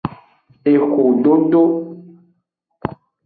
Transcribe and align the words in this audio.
Exododo. 0.71 1.63